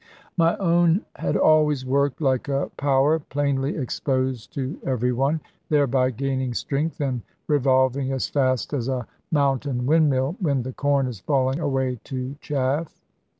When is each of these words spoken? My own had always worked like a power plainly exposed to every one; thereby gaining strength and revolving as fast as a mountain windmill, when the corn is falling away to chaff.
My 0.35 0.57
own 0.57 1.05
had 1.17 1.37
always 1.37 1.85
worked 1.85 2.21
like 2.21 2.47
a 2.47 2.71
power 2.75 3.19
plainly 3.19 3.77
exposed 3.77 4.51
to 4.55 4.79
every 4.83 5.11
one; 5.13 5.41
thereby 5.69 6.09
gaining 6.09 6.55
strength 6.55 6.99
and 6.99 7.21
revolving 7.45 8.11
as 8.11 8.27
fast 8.27 8.73
as 8.73 8.87
a 8.87 9.05
mountain 9.29 9.85
windmill, 9.85 10.37
when 10.39 10.63
the 10.63 10.73
corn 10.73 11.05
is 11.05 11.19
falling 11.19 11.59
away 11.59 11.99
to 12.05 12.35
chaff. 12.41 12.99